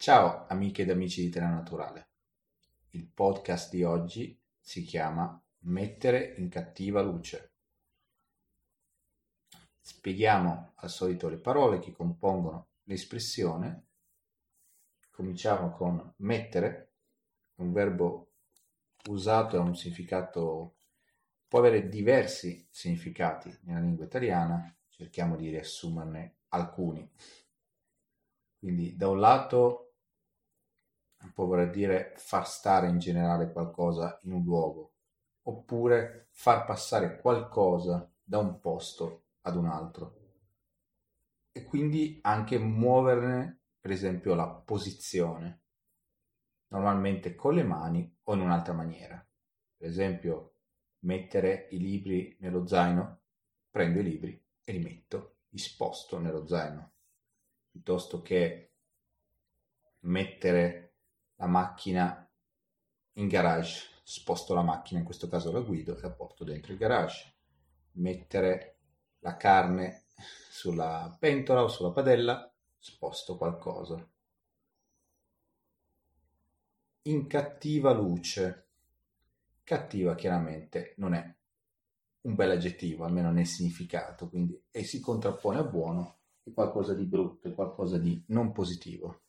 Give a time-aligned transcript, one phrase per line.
[0.00, 2.10] Ciao amiche ed amici di Terra Naturale.
[2.90, 7.54] Il podcast di oggi si chiama Mettere in cattiva luce.
[9.80, 13.86] Spieghiamo al solito le parole che compongono l'espressione.
[15.10, 16.92] Cominciamo con mettere,
[17.56, 18.34] un verbo
[19.08, 20.76] usato ha un significato,
[21.48, 27.10] può avere diversi significati nella lingua italiana, cerchiamo di riassumerne alcuni.
[28.60, 29.87] Quindi da un lato
[31.34, 34.94] può voler dire far stare in generale qualcosa in un luogo,
[35.42, 40.16] oppure far passare qualcosa da un posto ad un altro.
[41.52, 45.62] E quindi anche muoverne, per esempio, la posizione,
[46.68, 49.26] normalmente con le mani o in un'altra maniera.
[49.76, 50.54] Per esempio,
[51.00, 53.20] mettere i libri nello zaino,
[53.70, 56.92] prendo i libri e li metto, li sposto nello zaino
[57.78, 58.72] piuttosto che
[60.00, 60.87] mettere
[61.38, 62.28] la macchina
[63.14, 66.78] in garage, sposto la macchina, in questo caso la guido e la porto dentro il
[66.78, 67.34] garage,
[67.92, 68.78] mettere
[69.20, 70.04] la carne
[70.50, 74.08] sulla pentola o sulla padella, sposto qualcosa.
[77.02, 78.66] In cattiva luce,
[79.62, 81.36] cattiva chiaramente non è
[82.22, 86.16] un bel aggettivo, almeno nel significato, quindi e si contrappone a buono
[86.52, 89.22] qualcosa di brutto, qualcosa di non positivo.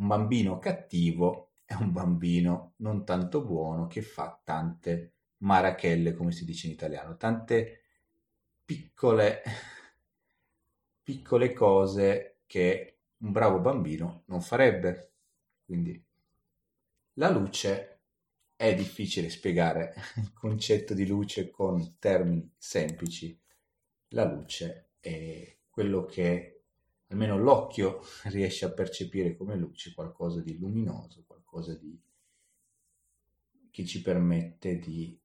[0.00, 6.46] Un bambino cattivo è un bambino non tanto buono che fa tante marachelle, come si
[6.46, 7.82] dice in italiano, tante
[8.64, 9.42] piccole,
[11.04, 15.12] piccole cose che un bravo bambino non farebbe.
[15.66, 16.02] Quindi
[17.14, 18.00] la luce
[18.56, 23.38] è difficile spiegare il concetto di luce con termini semplici.
[24.08, 26.59] La luce è quello che
[27.10, 32.00] almeno l'occhio riesce a percepire come luce, qualcosa di luminoso, qualcosa di,
[33.70, 35.18] che ci permette di,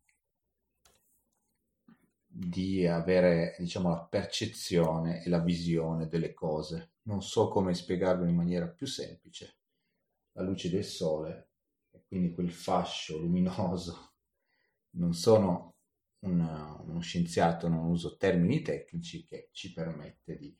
[2.25, 6.93] di avere diciamo, la percezione e la visione delle cose.
[7.03, 9.57] Non so come spiegarlo in maniera più semplice.
[10.33, 11.49] La luce del sole
[11.91, 14.13] e quindi quel fascio luminoso
[14.97, 15.75] non sono
[16.25, 20.57] un, uno scienziato, non uso termini tecnici, che ci permette di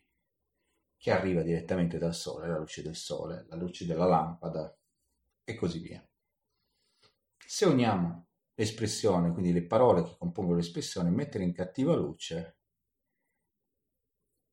[0.98, 4.76] che arriva direttamente dal sole, la luce del sole, la luce della lampada
[5.44, 6.08] e così via.
[7.38, 12.58] Se uniamo l'espressione, quindi le parole che compongono l'espressione, mettere in cattiva luce,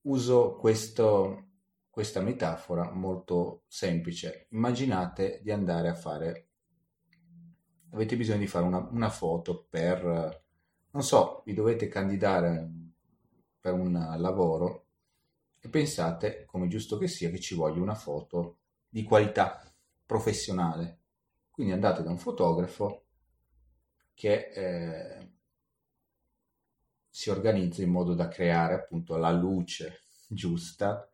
[0.02, 1.47] uso questo,
[1.88, 4.47] questa metafora molto semplice.
[4.50, 6.48] Immaginate di andare a fare,
[7.91, 10.41] avete bisogno di fare una, una foto per
[10.92, 12.70] non so, vi dovete candidare
[13.58, 14.81] per un lavoro
[15.64, 18.58] e pensate, come giusto che sia, che ci voglia una foto
[18.88, 19.72] di qualità
[20.04, 20.98] professionale.
[21.50, 23.04] Quindi andate da un fotografo
[24.12, 25.30] che eh,
[27.08, 31.08] si organizza in modo da creare appunto la luce giusta,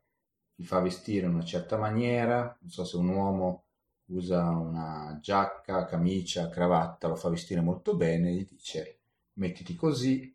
[0.55, 3.65] vi fa vestire in una certa maniera, non so se un uomo
[4.07, 9.01] usa una giacca, camicia, cravatta, lo fa vestire molto bene, gli dice
[9.35, 10.35] mettiti così,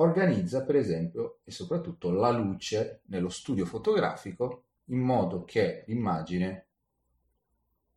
[0.00, 6.66] organizza per esempio e soprattutto la luce nello studio fotografico in modo che l'immagine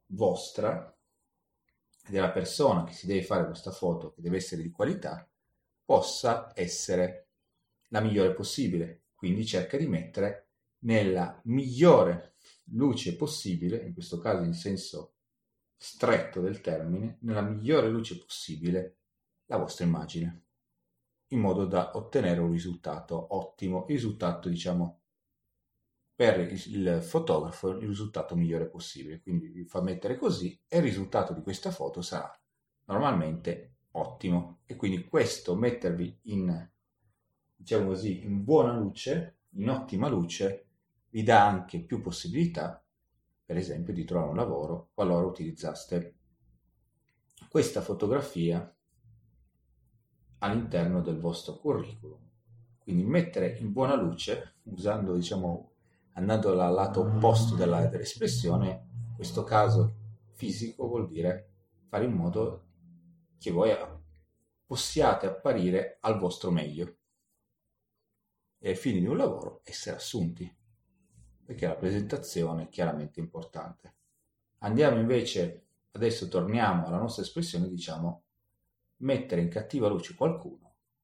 [0.07, 0.93] vostra
[2.07, 5.27] della persona che si deve fare questa foto, che deve essere di qualità,
[5.85, 7.27] possa essere
[7.89, 9.03] la migliore possibile.
[9.15, 10.47] Quindi cerca di mettere
[10.79, 12.33] nella migliore
[12.71, 15.13] luce possibile, in questo caso in senso
[15.77, 18.97] stretto del termine, nella migliore luce possibile
[19.45, 20.45] la vostra immagine
[21.31, 24.99] in modo da ottenere un risultato ottimo, il risultato diciamo
[26.21, 29.21] per il fotografo il risultato migliore possibile.
[29.21, 32.31] Quindi vi fa mettere così e il risultato di questa foto sarà
[32.85, 34.59] normalmente ottimo.
[34.65, 36.69] E quindi questo mettervi in,
[37.55, 40.67] diciamo così, in buona luce, in ottima luce,
[41.09, 42.83] vi dà anche più possibilità,
[43.43, 46.15] per esempio, di trovare un lavoro qualora utilizzaste
[47.49, 48.73] questa fotografia
[50.41, 52.19] all'interno del vostro curriculum.
[52.79, 55.71] Quindi mettere in buona luce, usando, diciamo,
[56.13, 59.95] andando dal lato opposto della, dell'espressione, in questo caso
[60.33, 61.49] fisico vuol dire
[61.87, 62.65] fare in modo
[63.37, 63.71] che voi
[64.65, 66.97] possiate apparire al vostro meglio
[68.57, 70.51] e ai fini di un lavoro essere assunti,
[71.45, 73.95] perché la presentazione è chiaramente importante.
[74.59, 78.23] Andiamo invece, adesso torniamo alla nostra espressione, diciamo
[79.01, 80.61] mettere in cattiva luce qualcuno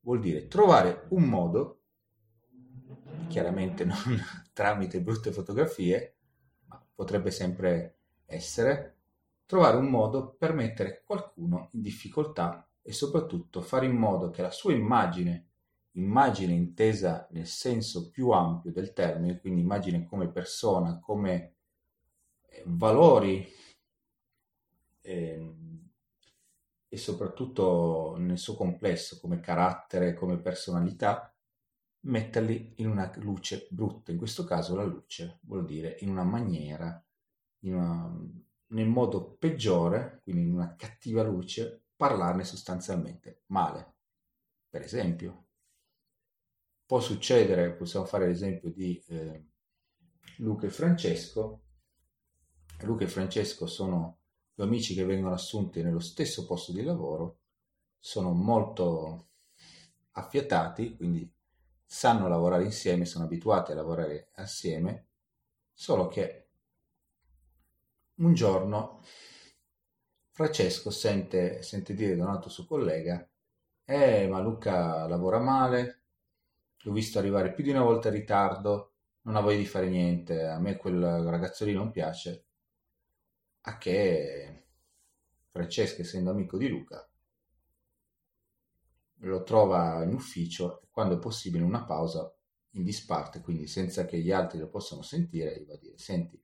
[0.08, 1.82] vuol dire trovare un modo,
[3.28, 3.98] chiaramente non
[4.54, 6.16] tramite brutte fotografie,
[6.68, 8.96] ma potrebbe sempre essere
[9.46, 14.52] trovare un modo per mettere qualcuno in difficoltà e soprattutto fare in modo che la
[14.52, 15.48] sua immagine,
[15.92, 21.56] immagine intesa nel senso più ampio del termine, quindi immagine come persona, come
[22.44, 23.46] eh, valori
[25.02, 25.54] eh,
[26.98, 31.32] e soprattutto nel suo complesso come carattere, come personalità,
[32.02, 34.12] metterli in una luce brutta.
[34.12, 37.02] In questo caso la luce vuol dire in una maniera,
[37.60, 38.12] in una,
[38.70, 43.94] nel modo peggiore, quindi in una cattiva luce, parlarne sostanzialmente male.
[44.68, 45.46] Per esempio,
[46.84, 49.46] può succedere, possiamo fare l'esempio di eh,
[50.38, 51.62] Luca e Francesco.
[52.82, 54.22] Luca e Francesco sono
[54.58, 57.42] due amici che vengono assunti nello stesso posto di lavoro,
[58.00, 59.28] sono molto
[60.14, 61.32] affiatati, quindi
[61.86, 65.10] sanno lavorare insieme, sono abituati a lavorare assieme,
[65.74, 66.48] solo che
[68.16, 69.04] un giorno
[70.32, 73.30] Francesco sente, sente dire da un altro suo collega
[73.86, 76.02] eh ma Luca lavora male,
[76.82, 80.46] l'ho visto arrivare più di una volta in ritardo, non ha voglia di fare niente,
[80.48, 82.47] a me quel ragazzo lì non piace,
[83.68, 84.66] a che
[85.50, 87.08] Francesco essendo amico di Luca
[89.22, 92.34] lo trova in ufficio e quando è possibile una pausa
[92.72, 96.42] in disparte, quindi senza che gli altri lo possano sentire, gli va a dire, senti,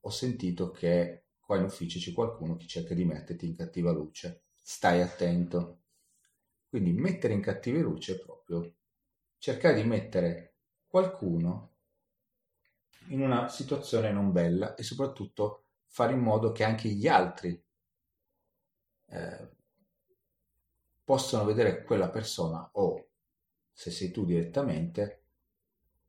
[0.00, 4.44] ho sentito che qua in ufficio c'è qualcuno che cerca di metterti in cattiva luce,
[4.54, 5.80] stai attento.
[6.68, 8.74] Quindi mettere in cattiva luce è proprio
[9.38, 10.54] cercare di mettere
[10.86, 11.72] qualcuno
[13.08, 17.60] in una situazione non bella e soprattutto fare in modo che anche gli altri
[19.06, 19.48] eh,
[21.04, 23.08] possono vedere quella persona o,
[23.72, 25.22] se sei tu direttamente,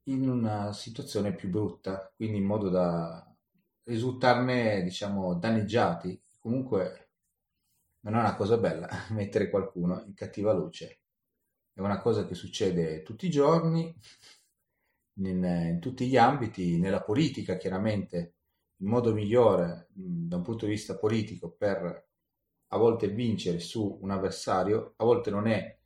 [0.04, 3.26] in una situazione più brutta, quindi in modo da
[3.84, 6.22] risultarne, diciamo, danneggiati.
[6.40, 7.10] Comunque
[8.02, 11.00] non è una cosa bella mettere qualcuno in cattiva luce.
[11.74, 13.94] È una cosa che succede tutti i giorni,
[15.16, 18.36] in, in tutti gli ambiti, nella politica chiaramente,
[18.82, 22.08] il modo migliore da un punto di vista politico per
[22.72, 25.78] a volte vincere su un avversario, a volte non è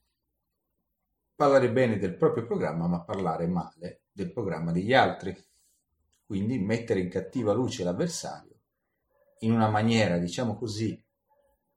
[1.35, 5.35] parlare bene del proprio programma, ma parlare male del programma degli altri.
[6.25, 8.53] Quindi mettere in cattiva luce l'avversario
[9.39, 11.01] in una maniera, diciamo così,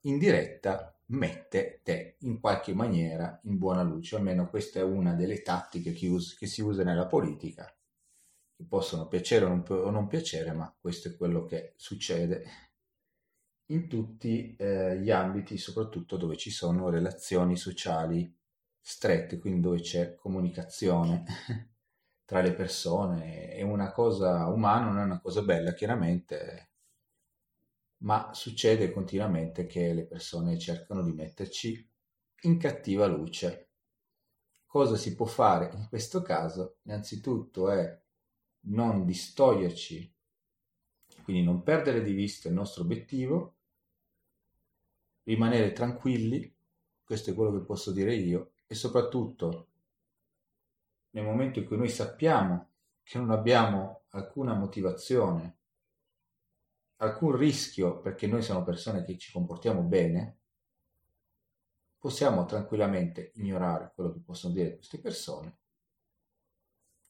[0.02, 4.16] indiretta, mette te in qualche maniera in buona luce.
[4.16, 7.75] Almeno questa è una delle tattiche che, us- che si usa nella politica,
[8.68, 12.44] possono piacere o non, piacere, ma questo è quello che succede
[13.66, 18.32] in tutti eh, gli ambiti, soprattutto dove ci sono relazioni sociali
[18.80, 21.24] strette, quindi dove c'è comunicazione
[22.24, 23.48] tra le persone.
[23.48, 26.70] È una cosa umana, non è una cosa bella, chiaramente,
[27.98, 31.90] ma succede continuamente che le persone cercano di metterci
[32.42, 33.70] in cattiva luce.
[34.66, 36.78] Cosa si può fare in questo caso?
[36.84, 38.04] Innanzitutto è
[38.68, 40.12] non distoglierci,
[41.22, 43.56] quindi non perdere di vista il nostro obiettivo,
[45.24, 46.54] rimanere tranquilli,
[47.04, 49.68] questo è quello che posso dire io, e soprattutto
[51.10, 52.70] nel momento in cui noi sappiamo
[53.02, 55.58] che non abbiamo alcuna motivazione,
[56.96, 60.38] alcun rischio perché noi siamo persone che ci comportiamo bene,
[61.98, 65.58] possiamo tranquillamente ignorare quello che possono dire queste persone,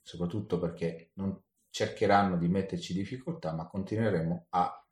[0.01, 1.43] soprattutto perché non
[1.77, 4.83] cercheranno di metterci difficoltà, ma continueremo a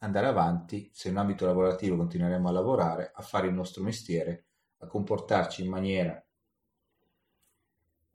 [0.00, 4.44] andare avanti, se in ambito lavorativo continueremo a lavorare, a fare il nostro mestiere,
[4.80, 6.22] a comportarci in maniera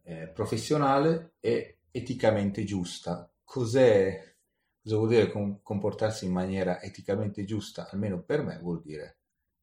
[0.04, 3.28] eh, professionale e eticamente giusta.
[3.44, 4.36] Cos'è,
[4.80, 7.90] cosa vuol dire com- comportarsi in maniera eticamente giusta?
[7.90, 9.18] Almeno per me vuol dire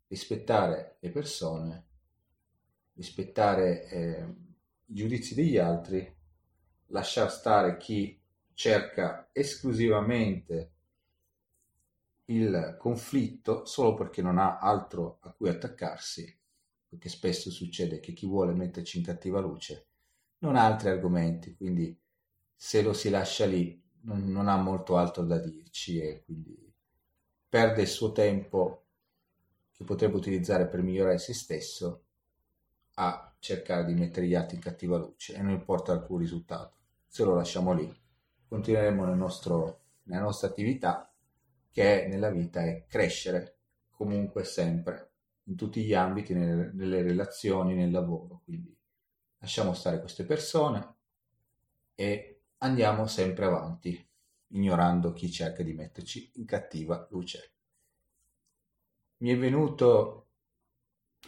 [0.08, 1.86] rispettare le persone,
[2.94, 4.34] rispettare eh,
[4.86, 6.12] i giudizi degli altri,
[6.86, 8.24] lasciar stare chi
[8.56, 10.70] cerca esclusivamente
[12.26, 16.40] il conflitto solo perché non ha altro a cui attaccarsi,
[16.88, 19.86] perché spesso succede che chi vuole metterci in cattiva luce
[20.38, 21.96] non ha altri argomenti, quindi
[22.54, 26.58] se lo si lascia lì non, non ha molto altro da dirci e quindi
[27.48, 28.84] perde il suo tempo
[29.72, 32.04] che potrebbe utilizzare per migliorare se stesso
[32.94, 36.74] a cercare di mettere gli altri in cattiva luce e non porta alcun risultato.
[37.06, 38.04] Se lo lasciamo lì,
[38.48, 41.10] continueremo nel nostro, nella nostra attività
[41.70, 43.58] che nella vita è crescere
[43.90, 45.10] comunque sempre
[45.44, 48.42] in tutti gli ambiti, nelle, nelle relazioni, nel lavoro.
[48.44, 48.76] Quindi
[49.38, 50.94] lasciamo stare queste persone
[51.94, 54.04] e andiamo sempre avanti.
[54.50, 57.52] ignorando chi cerca di metterci in cattiva luce.
[59.18, 60.28] Mi è venuto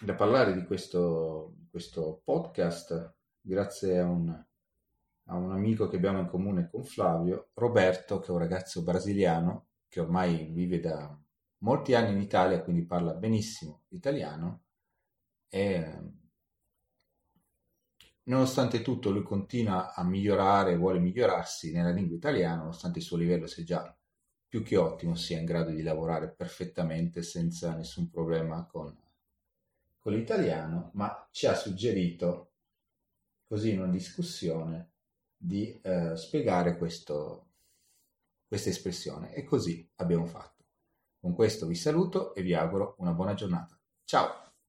[0.01, 4.47] da parlare di questo, questo podcast grazie a un,
[5.31, 9.67] a un amico che abbiamo in comune con Flavio, Roberto, che è un ragazzo brasiliano
[9.89, 11.19] che ormai vive da
[11.59, 14.65] molti anni in Italia, quindi parla benissimo italiano
[15.49, 15.99] e
[18.25, 23.47] nonostante tutto lui continua a migliorare, vuole migliorarsi nella lingua italiana, nonostante il suo livello
[23.47, 23.99] sia già
[24.47, 28.97] più che ottimo, sia in grado di lavorare perfettamente senza nessun problema con,
[29.99, 32.53] con l'italiano, ma ci ha suggerito,
[33.47, 34.93] così in una discussione,
[35.39, 37.47] di eh, spiegare questo,
[38.47, 40.65] questa espressione e così abbiamo fatto.
[41.21, 43.79] Con questo vi saluto e vi auguro una buona giornata.
[44.05, 44.48] Ciao!